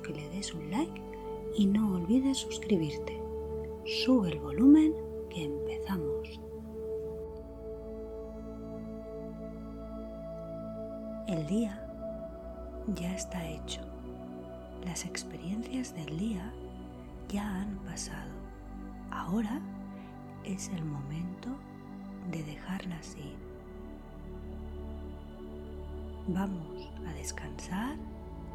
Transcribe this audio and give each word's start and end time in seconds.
que 0.00 0.12
le 0.12 0.28
des 0.30 0.54
un 0.54 0.70
like 0.70 1.02
y 1.56 1.66
no 1.66 1.94
olvides 1.94 2.38
suscribirte. 2.38 3.20
Sube 3.84 4.30
el 4.30 4.40
volumen 4.40 4.94
que 5.28 5.44
empezamos. 5.44 6.40
El 11.28 11.46
día 11.46 11.82
ya 12.94 13.14
está 13.14 13.48
hecho. 13.48 13.80
Las 14.84 15.04
experiencias 15.04 15.94
del 15.94 16.18
día 16.18 16.52
ya 17.28 17.62
han 17.62 17.76
pasado. 17.84 18.32
Ahora 19.10 19.60
es 20.44 20.68
el 20.68 20.84
momento 20.84 21.48
de 22.30 22.42
dejarlas 22.42 23.16
ir. 23.16 23.36
Vamos 26.28 26.90
a 27.06 27.12
descansar 27.14 27.96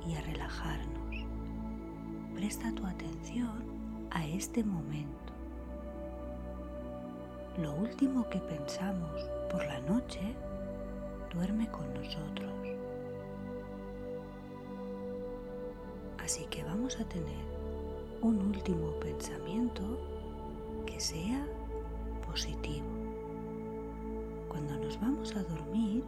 y 0.07 0.15
a 0.15 0.21
relajarnos. 0.21 1.06
Presta 2.37 2.71
tu 2.71 2.85
atención 2.85 3.63
a 4.11 4.23
este 4.27 4.63
momento. 4.63 5.33
Lo 7.57 7.73
último 7.73 8.29
que 8.29 8.37
pensamos 8.37 9.23
por 9.49 9.65
la 9.65 9.79
noche 9.79 10.21
duerme 11.33 11.67
con 11.71 11.91
nosotros. 11.95 12.51
Así 16.19 16.45
que 16.51 16.63
vamos 16.63 16.99
a 16.99 17.05
tener 17.05 17.43
un 18.21 18.37
último 18.37 18.91
pensamiento 18.99 19.97
que 20.85 20.99
sea 20.99 21.43
positivo. 22.23 22.85
Cuando 24.47 24.77
nos 24.77 25.01
vamos 25.01 25.35
a 25.35 25.41
dormir, 25.41 26.03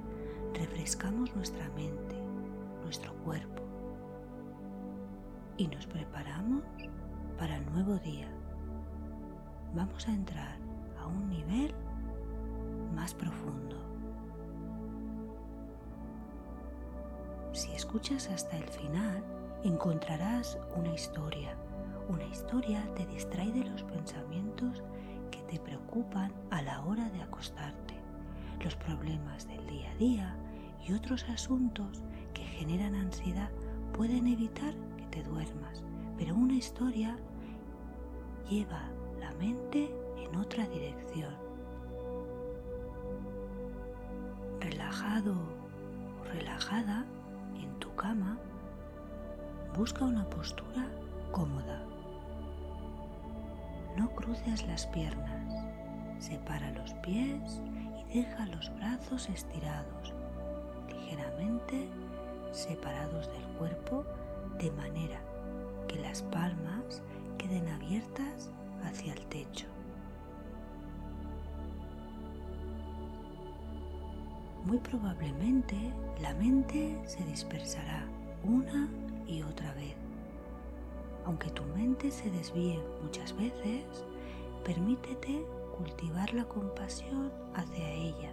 refrescamos 0.54 1.36
nuestra 1.36 1.68
mente, 1.70 2.14
nuestro 2.84 3.16
cuerpo 3.24 3.69
y 5.60 5.68
nos 5.68 5.86
preparamos 5.86 6.64
para 7.38 7.58
el 7.58 7.66
nuevo 7.74 7.98
día. 7.98 8.30
Vamos 9.76 10.08
a 10.08 10.14
entrar 10.14 10.58
a 10.98 11.06
un 11.06 11.30
nivel 11.30 11.74
más 12.96 13.14
profundo. 13.14 13.76
Si 17.52 17.70
escuchas 17.74 18.30
hasta 18.30 18.58
el 18.58 18.68
final, 18.70 19.22
encontrarás 19.66 20.58
una 20.78 20.94
historia. 20.94 21.58
Una 22.08 22.24
historia 22.24 22.82
te 22.96 23.06
distrae 23.08 23.52
de 23.52 23.66
los 23.66 23.84
pensamientos 23.84 24.82
que 25.30 25.42
te 25.42 25.60
preocupan 25.60 26.32
a 26.52 26.62
la 26.62 26.82
hora 26.86 27.10
de 27.10 27.22
acostarte 27.22 27.96
los 28.64 28.76
problemas 28.78 29.46
del 29.46 29.66
día 29.68 29.92
a 29.92 29.96
día 29.96 30.36
y 30.88 30.94
otros 30.94 31.26
asuntos 31.26 32.02
que 32.34 32.44
generan 32.44 32.96
ansiedad 32.96 33.50
pueden 33.94 34.28
evitar 34.28 34.74
te 35.12 35.24
duermas, 35.24 35.84
pero 36.18 36.36
una 36.36 36.54
historia 36.54 37.18
lleva 38.50 38.90
la 39.20 39.32
mente 39.34 39.94
en 40.18 40.36
otra 40.36 40.68
dirección. 40.68 41.34
Relajado 44.60 45.34
o 45.34 46.24
relajada 46.34 47.06
en 47.56 47.72
tu 47.80 47.94
cama, 47.96 48.38
busca 49.76 50.06
una 50.06 50.30
postura 50.30 50.88
cómoda. 51.32 51.82
No 53.98 54.10
cruces 54.12 54.66
las 54.68 54.88
piernas, 54.88 55.66
separa 56.20 56.72
los 56.72 56.94
pies 56.96 57.62
deja 58.14 58.46
los 58.48 58.74
brazos 58.76 59.30
estirados, 59.30 60.14
ligeramente 60.88 61.88
separados 62.52 63.32
del 63.32 63.44
cuerpo, 63.58 64.04
de 64.60 64.72
manera 64.72 65.22
que 65.88 66.00
las 66.00 66.22
palmas 66.24 67.02
queden 67.38 67.68
abiertas 67.70 68.52
hacia 68.84 69.14
el 69.14 69.26
techo. 69.28 69.68
Muy 74.66 74.78
probablemente 74.80 75.76
la 76.22 76.34
mente 76.36 77.00
se 77.06 77.24
dispersará 77.24 78.06
una 78.44 78.90
y 79.26 79.42
otra 79.42 79.74
vez. 79.74 79.96
Aunque 81.26 81.50
tu 81.50 81.64
mente 81.76 82.12
se 82.12 82.30
desvíe 82.32 82.80
muchas 83.02 83.36
veces, 83.36 84.06
permítete 84.66 85.46
cultivar 85.78 86.34
la 86.34 86.44
compasión 86.46 87.32
hacia 87.54 87.90
ella 87.90 88.32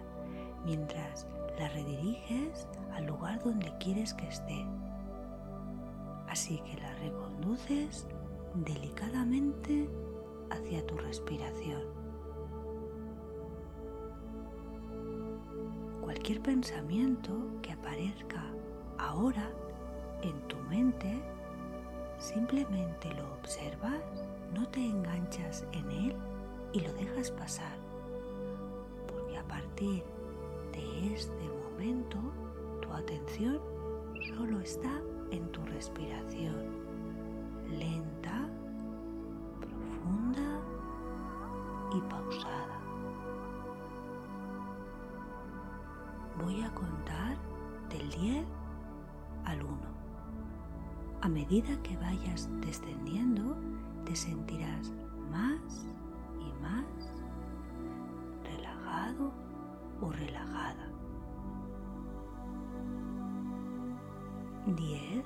mientras 0.65 1.25
la 1.57 1.69
rediriges 1.69 2.67
al 2.93 3.05
lugar 3.05 3.41
donde 3.43 3.71
quieres 3.79 4.13
que 4.13 4.27
esté. 4.27 4.65
Así 6.37 6.59
que 6.59 6.79
la 6.79 6.93
reconduces 6.93 8.05
delicadamente 8.53 9.89
hacia 10.51 10.85
tu 10.85 10.95
respiración. 10.95 11.81
Cualquier 15.99 16.39
pensamiento 16.43 17.33
que 17.63 17.71
aparezca 17.71 18.43
ahora 18.99 19.49
en 20.21 20.39
tu 20.47 20.57
mente, 20.69 21.19
simplemente 22.19 23.11
lo 23.15 23.33
observas, 23.33 24.23
no 24.53 24.69
te 24.69 24.85
enganchas 24.85 25.65
en 25.71 25.89
él 25.89 26.15
y 26.71 26.81
lo 26.81 26.93
dejas 26.93 27.31
pasar, 27.31 27.79
porque 29.07 29.39
a 29.39 29.47
partir 29.47 30.03
de 30.71 31.15
este 31.15 31.49
momento 31.63 32.19
tu 32.83 32.93
atención 32.93 33.59
solo 34.35 34.59
está 34.59 35.01
en 35.31 35.51
tu 35.51 35.63
respiración, 35.65 36.55
lenta, 37.69 38.49
profunda 39.59 40.59
y 41.95 42.01
pausada. 42.01 42.79
Voy 46.43 46.61
a 46.61 46.73
contar 46.73 47.37
del 47.89 48.09
10 48.11 48.45
al 49.45 49.63
1. 49.63 49.77
A 51.21 51.27
medida 51.29 51.81
que 51.83 51.97
vayas 51.97 52.49
descendiendo, 52.61 53.55
te 54.05 54.15
sentirás 54.15 54.91
más 55.31 55.87
más 56.61 56.85
relajado 58.43 59.31
o 60.01 60.11
relajada. 60.11 60.86
10, 64.75 65.23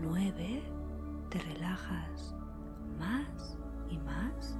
9, 0.00 0.62
te 1.30 1.38
relajas 1.38 2.34
más 2.98 3.56
y 3.88 3.98
más. 3.98 4.58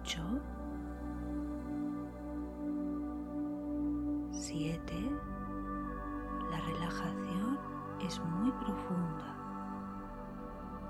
8, 0.00 0.22
7, 4.30 4.94
la 6.52 6.60
relajación 6.60 7.58
es 8.00 8.20
muy 8.20 8.52
profunda. 8.52 9.34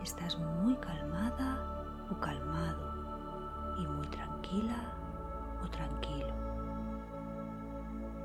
Estás 0.02 0.38
muy 0.38 0.76
calmada 0.76 2.06
o 2.10 2.20
calmado 2.20 2.92
y 3.78 3.86
muy 3.86 4.06
tranquila 4.08 4.97
o 5.64 5.68
tranquilo. 5.68 6.32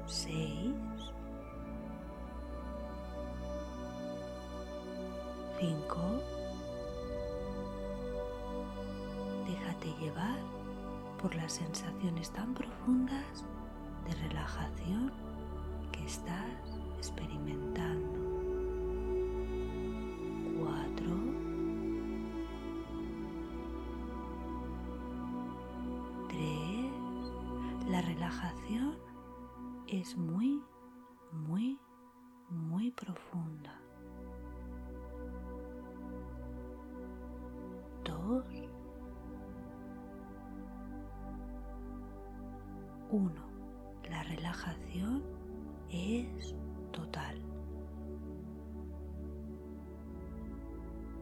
6 0.06 0.74
5 5.60 6.00
Déjate 9.48 9.94
llevar 10.00 10.38
por 11.22 11.34
las 11.36 11.54
sensaciones 11.54 12.32
tan 12.32 12.54
profundas 12.54 13.46
de 14.06 14.14
relajación 14.28 15.12
que 15.92 16.06
estás 16.06 16.80
experimentando. 16.98 17.73
Relajación 28.34 28.98
es 29.88 30.18
muy 30.18 30.62
muy, 31.32 31.80
muy 32.50 32.92
profunda. 32.92 33.80
Dos. 38.04 38.46
Uno. 43.10 43.54
La 44.10 44.24
relajación 44.24 45.24
es 45.90 46.56
total. 46.92 47.42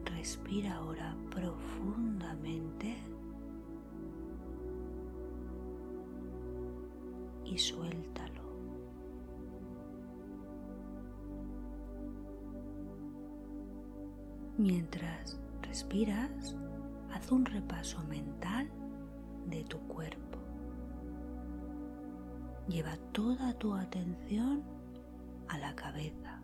Respira 0.04 0.76
ahora 0.76 1.16
profundamente 1.30 2.98
y 7.44 7.58
suéltalo. 7.58 8.42
Mientras 14.58 15.40
respiras, 15.62 16.56
haz 17.10 17.32
un 17.32 17.44
repaso 17.44 18.02
mental 18.04 18.70
de 19.46 19.64
tu 19.64 19.78
cuerpo. 19.88 20.38
Lleva 22.68 22.96
toda 23.12 23.54
tu 23.54 23.74
atención 23.74 24.62
a 25.48 25.58
la 25.58 25.74
cabeza, 25.74 26.42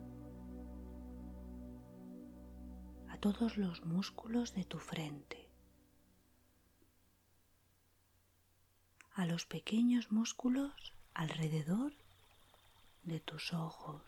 a 3.08 3.16
todos 3.18 3.56
los 3.56 3.84
músculos 3.84 4.54
de 4.54 4.64
tu 4.64 4.78
frente, 4.78 5.47
a 9.19 9.26
los 9.26 9.47
pequeños 9.47 10.12
músculos 10.12 10.73
alrededor 11.12 11.93
de 13.03 13.19
tus 13.19 13.53
ojos. 13.53 14.03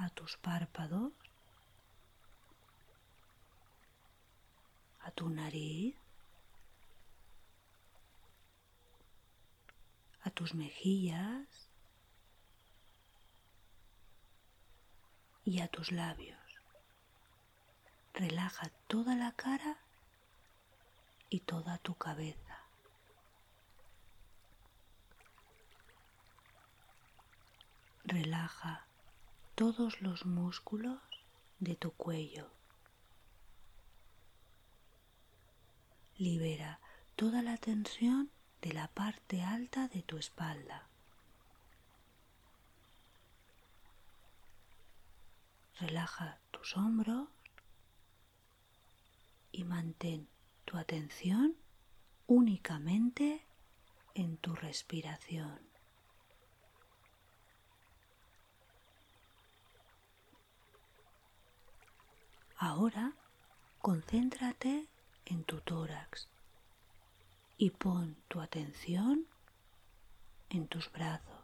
a 0.00 0.10
tus 0.10 0.36
párpados, 0.36 1.12
a 5.00 5.10
tu 5.10 5.28
nariz, 5.28 5.96
a 10.22 10.30
tus 10.30 10.54
mejillas 10.54 11.48
y 15.44 15.60
a 15.62 15.66
tus 15.66 15.90
labios. 15.90 16.47
Relaja 18.18 18.68
toda 18.88 19.14
la 19.14 19.30
cara 19.30 19.78
y 21.30 21.38
toda 21.38 21.78
tu 21.78 21.94
cabeza. 21.94 22.64
Relaja 28.02 28.88
todos 29.54 30.02
los 30.02 30.26
músculos 30.26 31.00
de 31.60 31.76
tu 31.76 31.92
cuello. 31.92 32.50
Libera 36.16 36.80
toda 37.14 37.40
la 37.42 37.56
tensión 37.56 38.32
de 38.62 38.72
la 38.72 38.88
parte 38.88 39.44
alta 39.44 39.86
de 39.86 40.02
tu 40.02 40.18
espalda. 40.18 40.88
Relaja 45.78 46.40
tus 46.50 46.76
hombros 46.76 47.28
y 49.58 49.64
mantén 49.64 50.28
tu 50.64 50.78
atención 50.78 51.56
únicamente 52.28 53.44
en 54.14 54.36
tu 54.36 54.54
respiración. 54.54 55.58
Ahora 62.56 63.16
concéntrate 63.80 64.86
en 65.26 65.42
tu 65.42 65.60
tórax 65.60 66.28
y 67.56 67.70
pon 67.70 68.16
tu 68.28 68.40
atención 68.40 69.26
en 70.50 70.68
tus 70.68 70.88
brazos. 70.92 71.34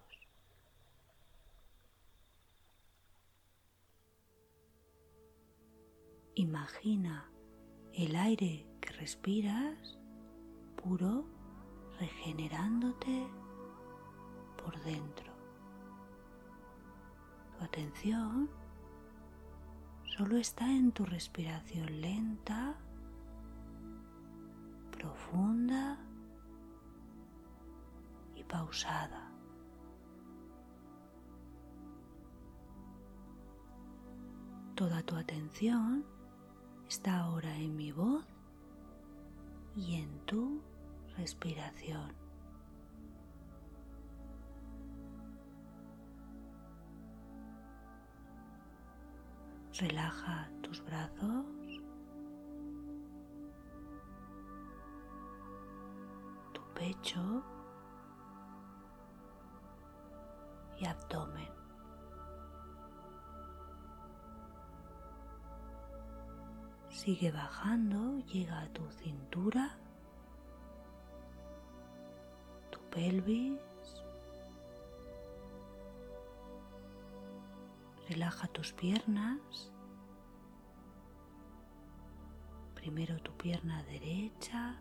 Imagina 6.36 7.33
el 7.96 8.16
aire 8.16 8.66
que 8.80 8.92
respiras 8.94 9.98
puro 10.82 11.24
regenerándote 12.00 13.26
por 14.62 14.78
dentro. 14.82 15.32
Tu 17.56 17.64
atención 17.64 18.50
solo 20.16 20.36
está 20.36 20.68
en 20.68 20.90
tu 20.90 21.04
respiración 21.04 22.00
lenta, 22.00 22.76
profunda 24.90 25.98
y 28.34 28.42
pausada. 28.42 29.30
Toda 34.74 35.02
tu 35.04 35.14
atención 35.14 36.04
está 36.88 37.20
ahora 37.20 37.56
en 37.56 37.76
mi 37.76 37.92
voz 37.92 38.24
y 39.76 39.96
en 39.96 40.18
tu 40.26 40.62
respiración. 41.16 42.12
Relaja 49.80 50.48
tus 50.62 50.84
brazos. 50.84 51.46
Tu 56.52 56.62
pecho 56.74 57.42
y 60.78 60.86
abdomen. 60.86 61.53
Sigue 67.04 67.30
bajando, 67.30 68.18
llega 68.32 68.62
a 68.62 68.68
tu 68.68 68.80
cintura, 68.90 69.76
tu 72.70 72.78
pelvis. 72.88 73.60
Relaja 78.08 78.48
tus 78.48 78.72
piernas. 78.72 79.70
Primero 82.74 83.18
tu 83.20 83.32
pierna 83.36 83.82
derecha 83.82 84.76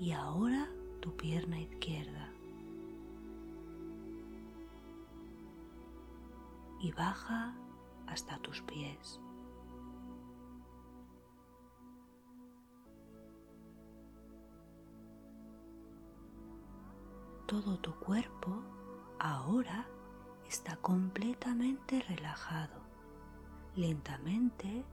y 0.00 0.10
ahora 0.10 0.68
tu 1.00 1.16
pierna 1.16 1.60
izquierda. 1.60 2.28
Y 6.80 6.90
baja 6.90 7.54
hasta 8.08 8.36
tus 8.38 8.62
pies. 8.62 9.20
Todo 17.50 17.76
tu 17.78 17.92
cuerpo 17.96 18.62
ahora 19.18 19.84
está 20.46 20.76
completamente 20.76 22.00
relajado. 22.02 22.80
Lentamente 23.74 24.84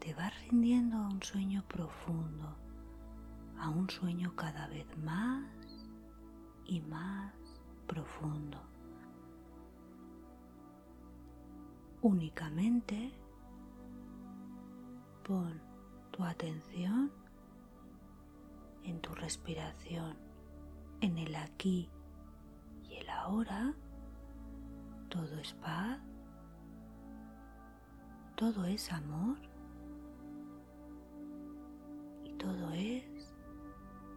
te 0.00 0.12
vas 0.12 0.32
rindiendo 0.40 0.96
a 0.96 1.06
un 1.06 1.22
sueño 1.22 1.62
profundo, 1.68 2.56
a 3.60 3.68
un 3.68 3.88
sueño 3.88 4.34
cada 4.34 4.66
vez 4.66 4.88
más 5.04 5.46
y 6.64 6.80
más 6.80 7.32
profundo. 7.86 8.60
Únicamente 12.02 13.12
pon 15.22 15.62
tu 16.10 16.24
atención 16.24 17.12
en 18.82 19.00
tu 19.00 19.14
respiración, 19.14 20.23
en 21.04 21.18
el 21.18 21.36
aquí 21.36 21.90
y 22.88 22.94
el 22.94 23.10
ahora 23.10 23.74
todo 25.10 25.38
es 25.38 25.52
paz, 25.52 26.00
todo 28.36 28.64
es 28.64 28.90
amor 28.90 29.36
y 32.24 32.32
todo 32.32 32.70
es 32.72 33.34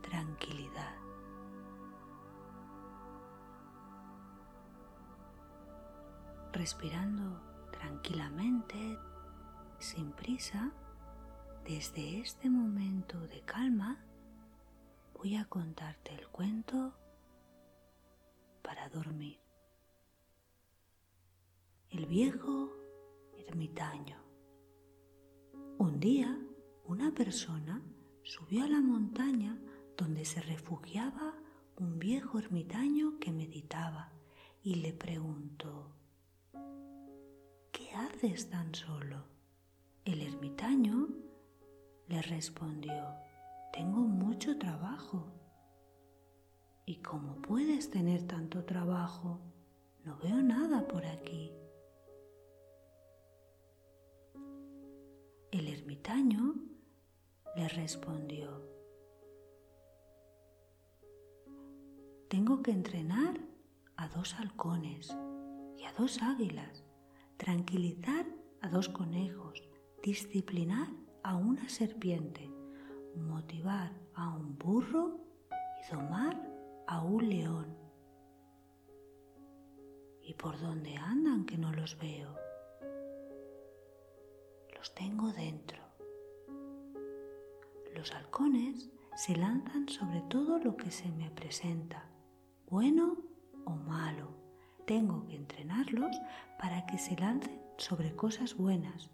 tranquilidad. 0.01 0.95
Respirando 6.53 7.41
tranquilamente, 7.69 8.97
sin 9.79 10.13
prisa, 10.13 10.71
desde 11.65 12.21
este 12.21 12.49
momento 12.49 13.19
de 13.27 13.41
calma, 13.41 14.06
voy 15.27 15.35
a 15.35 15.43
contarte 15.43 16.13
el 16.13 16.25
cuento 16.29 16.93
para 18.61 18.87
dormir. 18.87 19.37
El 21.89 22.05
viejo 22.05 22.71
ermitaño. 23.37 24.23
Un 25.79 25.99
día 25.99 26.33
una 26.85 27.13
persona 27.13 27.81
subió 28.23 28.63
a 28.63 28.69
la 28.69 28.79
montaña 28.79 29.59
donde 29.97 30.23
se 30.23 30.39
refugiaba 30.39 31.33
un 31.75 31.99
viejo 31.99 32.39
ermitaño 32.39 33.19
que 33.19 33.33
meditaba 33.33 34.13
y 34.63 34.75
le 34.75 34.93
preguntó, 34.93 35.91
¿qué 37.73 37.91
haces 37.95 38.49
tan 38.49 38.73
solo? 38.73 39.25
El 40.05 40.21
ermitaño 40.21 41.09
le 42.07 42.21
respondió, 42.21 43.26
trabajo. 44.55 45.33
¿Y 46.85 47.01
cómo 47.01 47.41
puedes 47.41 47.89
tener 47.89 48.27
tanto 48.27 48.63
trabajo? 48.63 49.41
No 50.05 50.17
veo 50.19 50.41
nada 50.41 50.87
por 50.87 51.05
aquí. 51.05 51.51
El 55.51 55.67
ermitaño 55.67 56.55
le 57.55 57.67
respondió, 57.69 58.61
tengo 62.29 62.61
que 62.61 62.71
entrenar 62.71 63.39
a 63.95 64.07
dos 64.09 64.35
halcones 64.35 65.15
y 65.77 65.83
a 65.83 65.93
dos 65.93 66.21
águilas, 66.21 66.83
tranquilizar 67.37 68.25
a 68.61 68.69
dos 68.69 68.89
conejos, 68.89 69.63
disciplinar 70.03 70.89
a 71.23 71.35
una 71.35 71.67
serpiente, 71.69 72.51
motivar 73.17 73.91
a 74.13 74.29
un 74.29 74.57
burro 74.57 75.19
y 75.81 75.91
domar 75.93 76.35
a 76.87 77.01
un 77.01 77.29
león. 77.29 77.77
¿Y 80.21 80.33
por 80.33 80.59
dónde 80.59 80.95
andan 80.97 81.45
que 81.45 81.57
no 81.57 81.71
los 81.71 81.97
veo? 81.97 82.47
los 84.77 84.93
tengo 84.93 85.31
dentro. 85.33 85.79
Los 87.95 88.13
halcones 88.13 88.91
se 89.15 89.35
lanzan 89.35 89.89
sobre 89.89 90.21
todo 90.21 90.59
lo 90.59 90.77
que 90.77 90.91
se 90.91 91.09
me 91.09 91.31
presenta, 91.31 92.07
bueno 92.69 93.17
o 93.65 93.71
malo. 93.71 94.29
Tengo 94.85 95.25
que 95.25 95.35
entrenarlos 95.35 96.15
para 96.59 96.85
que 96.85 96.97
se 96.97 97.15
lancen 97.15 97.59
sobre 97.77 98.15
cosas 98.15 98.55
buenas. 98.55 99.09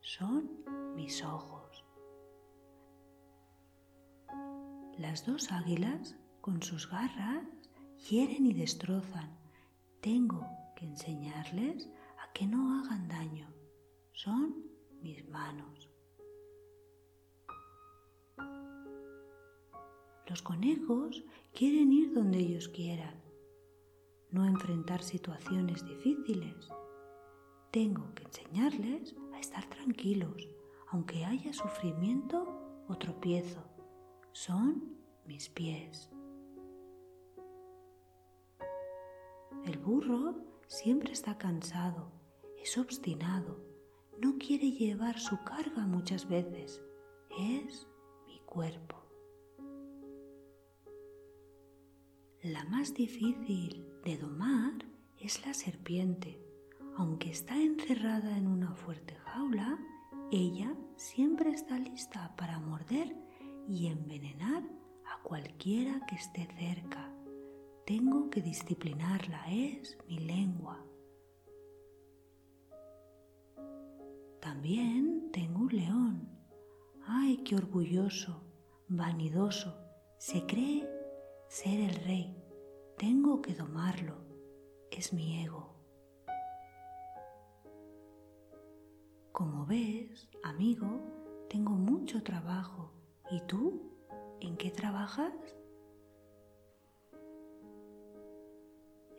Son 0.00 0.48
mis 0.94 1.24
ojos. 1.24 1.57
Las 4.98 5.24
dos 5.26 5.52
águilas, 5.52 6.16
con 6.40 6.62
sus 6.62 6.90
garras, 6.90 7.46
hieren 8.08 8.46
y 8.46 8.54
destrozan. 8.54 9.36
Tengo 10.00 10.46
que 10.76 10.86
enseñarles 10.86 11.90
a 12.18 12.32
que 12.32 12.46
no 12.46 12.80
hagan 12.80 13.08
daño. 13.08 13.48
Son 14.12 14.54
mis 15.00 15.28
manos. 15.28 15.90
Los 20.26 20.42
conejos 20.42 21.24
quieren 21.54 21.92
ir 21.92 22.12
donde 22.12 22.38
ellos 22.38 22.68
quieran, 22.68 23.14
no 24.30 24.44
enfrentar 24.44 25.02
situaciones 25.02 25.84
difíciles. 25.86 26.68
Tengo 27.70 28.14
que 28.14 28.24
enseñarles 28.24 29.16
a 29.34 29.40
estar 29.40 29.64
tranquilos, 29.70 30.48
aunque 30.88 31.24
haya 31.24 31.52
sufrimiento 31.52 32.84
o 32.88 32.96
tropiezo. 32.96 33.77
Son 34.40 34.96
mis 35.26 35.48
pies. 35.48 36.08
El 39.64 39.78
burro 39.78 40.36
siempre 40.68 41.12
está 41.12 41.36
cansado, 41.36 42.12
es 42.62 42.78
obstinado 42.78 43.66
no 44.20 44.38
quiere 44.38 44.70
llevar 44.70 45.18
su 45.18 45.42
carga 45.42 45.86
muchas 45.86 46.28
veces. 46.28 46.80
Es 47.36 47.88
mi 48.28 48.38
cuerpo. 48.46 48.96
La 52.44 52.64
más 52.66 52.94
difícil 52.94 53.84
de 54.04 54.18
domar 54.18 54.86
es 55.18 55.44
la 55.44 55.52
serpiente. 55.52 56.40
Aunque 56.96 57.30
está 57.30 57.56
encerrada 57.60 58.38
en 58.38 58.46
una 58.46 58.72
fuerte 58.76 59.16
jaula, 59.16 59.80
ella 60.30 60.76
siempre 60.94 61.50
está 61.50 61.76
lista 61.76 62.36
para 62.36 62.60
morder 62.60 63.27
y 63.68 63.88
envenenar 63.88 64.62
a 65.04 65.22
cualquiera 65.22 66.00
que 66.06 66.16
esté 66.16 66.48
cerca. 66.58 67.12
Tengo 67.84 68.30
que 68.30 68.40
disciplinarla, 68.40 69.44
es 69.50 69.98
mi 70.08 70.18
lengua. 70.18 70.82
También 74.40 75.30
tengo 75.32 75.60
un 75.60 75.68
león. 75.68 76.28
¡Ay, 77.06 77.38
qué 77.44 77.56
orgulloso, 77.56 78.42
vanidoso! 78.88 79.74
Se 80.18 80.46
cree 80.46 80.88
ser 81.48 81.80
el 81.80 81.94
rey. 82.04 82.36
Tengo 82.96 83.42
que 83.42 83.54
domarlo. 83.54 84.16
Es 84.90 85.12
mi 85.12 85.44
ego. 85.44 85.74
Como 89.32 89.66
ves, 89.66 90.28
amigo, 90.42 91.46
tengo 91.48 91.72
mucho 91.72 92.22
trabajo. 92.22 92.97
¿Y 93.30 93.40
tú? 93.42 93.92
¿En 94.40 94.56
qué 94.56 94.70
trabajas? 94.70 95.34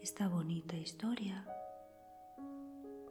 Esta 0.01 0.27
bonita 0.27 0.75
historia 0.75 1.45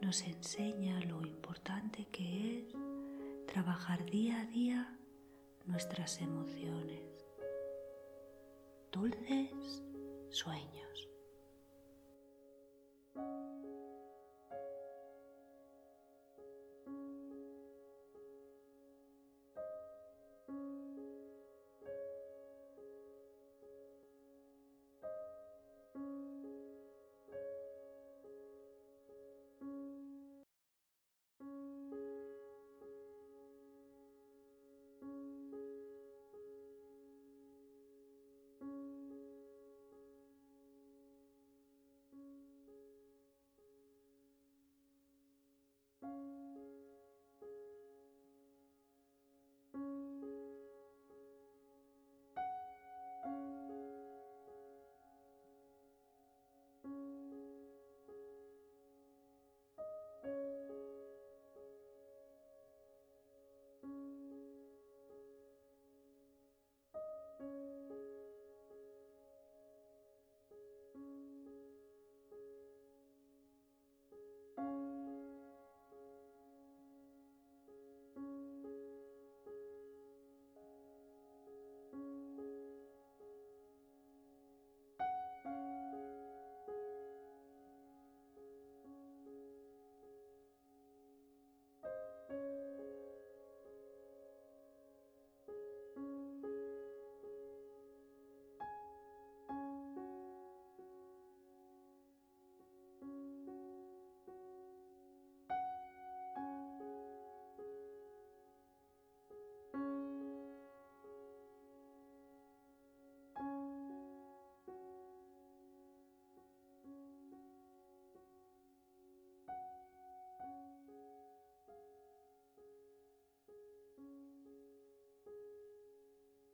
nos 0.00 0.23
enseña 0.23 1.00
lo 1.00 1.25
importante 1.25 2.07
que 2.07 2.59
es 2.59 2.75
trabajar 3.47 4.05
día 4.11 4.40
a 4.40 4.47
día 4.47 4.99
nuestras 5.67 6.21
emociones. 6.21 7.26
Dulces 8.90 9.83
sueños. 10.31 11.08